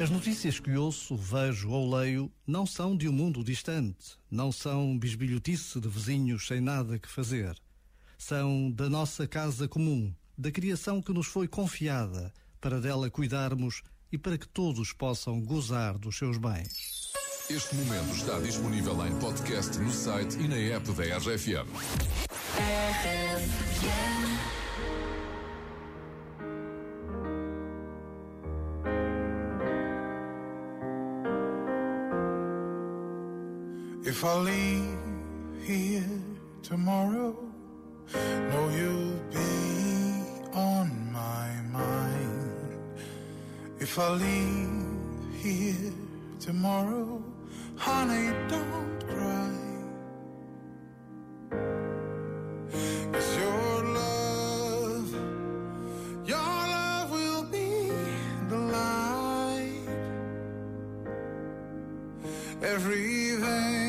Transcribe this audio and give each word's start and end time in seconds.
As 0.00 0.10
notícias 0.10 0.58
que 0.58 0.76
ouço, 0.76 1.16
vejo 1.16 1.70
ou 1.70 1.94
leio 1.94 2.30
não 2.46 2.66
são 2.66 2.96
de 2.96 3.08
um 3.08 3.12
mundo 3.12 3.44
distante, 3.44 4.16
não 4.30 4.50
são 4.50 4.98
bisbilhotice 4.98 5.80
de 5.80 5.88
vizinhos 5.88 6.46
sem 6.46 6.60
nada 6.60 6.98
que 6.98 7.08
fazer. 7.08 7.56
São 8.18 8.70
da 8.70 8.88
nossa 8.88 9.26
casa 9.26 9.68
comum, 9.68 10.12
da 10.36 10.50
criação 10.50 11.00
que 11.00 11.12
nos 11.12 11.26
foi 11.26 11.46
confiada, 11.46 12.32
para 12.60 12.80
dela 12.80 13.10
cuidarmos 13.10 13.82
e 14.10 14.18
para 14.18 14.38
que 14.38 14.48
todos 14.48 14.92
possam 14.92 15.40
gozar 15.40 15.98
dos 15.98 16.16
seus 16.16 16.36
bens. 16.36 17.12
Este 17.50 17.74
momento 17.74 18.14
está 18.14 18.38
disponível 18.40 19.06
em 19.06 19.18
podcast 19.18 19.78
no 19.78 19.90
site 19.90 20.38
e 20.38 20.48
na 20.48 20.56
app 20.56 20.90
da 20.92 21.18
RFM. 21.18 21.68
If 34.04 34.24
I 34.24 34.34
leave 34.34 34.98
here 35.62 36.02
tomorrow, 36.60 37.36
know 38.50 38.68
you'll 38.76 39.20
be 39.30 39.52
on 40.52 41.12
my 41.12 41.48
mind. 41.70 42.82
If 43.78 44.00
I 44.00 44.10
leave 44.10 44.86
here 45.40 45.92
tomorrow, 46.40 47.22
honey, 47.76 48.32
don't 48.48 48.98
cry. 49.08 49.54
'Cause 53.12 53.30
your 53.38 53.84
love, 54.00 55.08
your 56.32 56.56
love 56.76 57.08
will 57.18 57.44
be 57.44 57.70
the 58.50 58.58
light. 58.76 59.88
Everything, 62.62 63.81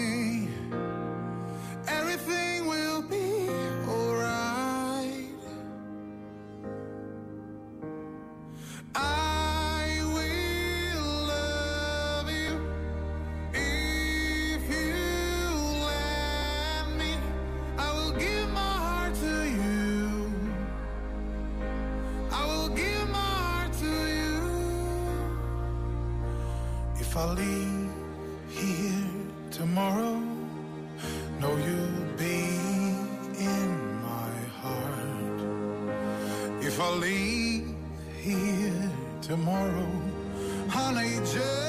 If 26.99 27.17
I 27.17 27.25
leave 27.33 27.91
here 28.49 29.09
tomorrow, 29.51 30.21
know 31.39 31.55
you'll 31.65 32.17
be 32.17 32.45
in 33.37 34.01
my 34.01 34.33
heart. 34.61 35.39
If 36.61 36.79
I 36.79 36.89
leave 36.91 37.75
here 38.21 38.91
tomorrow, 39.21 39.91
honey, 40.69 41.15
just 41.33 41.62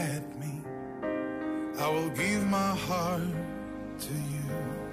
let 0.00 0.24
me. 0.40 0.52
I 1.78 1.88
will 1.94 2.10
give 2.10 2.42
my 2.46 2.72
heart 2.86 3.34
to 4.06 4.14
you. 4.34 4.89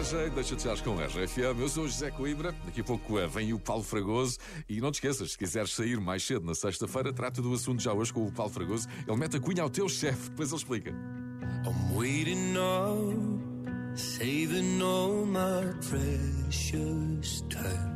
Viagem, 0.00 0.30
deixa-te 0.30 0.64
já 0.64 0.76
com 0.78 0.98
a 0.98 1.04
RFM. 1.04 1.60
Eu 1.60 1.68
sou 1.68 1.84
o 1.84 1.88
José 1.88 2.10
Coimbra. 2.10 2.54
Daqui 2.64 2.80
a 2.80 2.84
pouco 2.84 3.18
eh, 3.18 3.26
vem 3.26 3.52
o 3.52 3.58
Paulo 3.58 3.82
Fragoso. 3.82 4.38
E 4.68 4.80
não 4.80 4.90
te 4.90 4.94
esqueças, 4.94 5.32
se 5.32 5.38
quiseres 5.38 5.72
sair 5.74 6.00
mais 6.00 6.24
cedo 6.24 6.46
na 6.46 6.54
sexta-feira, 6.54 7.12
trata 7.12 7.42
do 7.42 7.52
assunto 7.52 7.82
já 7.82 7.92
hoje 7.92 8.12
com 8.12 8.26
o 8.26 8.32
Paulo 8.32 8.50
Fragoso. 8.50 8.88
Ele 9.06 9.16
mete 9.16 9.36
a 9.36 9.40
cunha 9.40 9.62
ao 9.62 9.70
teu 9.70 9.88
chefe, 9.88 10.30
depois 10.30 10.50
ele 10.50 10.56
explica. 10.56 10.90
I'm 10.90 11.96
waiting 11.96 12.56
up, 12.56 13.98
saving 13.98 14.80
all 14.82 15.26
my 15.26 15.74
precious 15.82 17.42
time. 17.50 17.90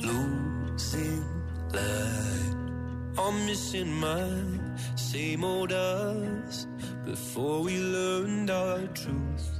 Losing 0.00 1.24
light, 1.72 2.56
I'm 3.16 3.46
missing 3.46 4.00
my 4.00 4.96
same 4.96 5.44
old 5.44 5.72
us. 5.72 6.66
Before 7.04 7.62
we 7.62 7.78
learned 7.78 8.50
our 8.50 8.86
truth 8.88 9.59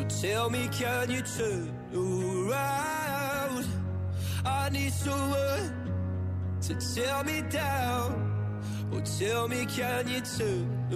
So 0.00 0.06
tell 0.22 0.48
me, 0.48 0.66
can 0.72 1.10
you 1.10 1.20
turn 1.20 1.70
around? 1.92 3.66
I 4.46 4.70
need 4.70 4.92
someone 4.92 5.74
to 6.62 6.74
tear 6.94 7.22
me 7.24 7.42
down. 7.50 8.08
Or 8.92 9.02
tell 9.02 9.46
me, 9.46 9.66
can 9.66 10.08
you 10.08 10.20
turn 10.22 10.90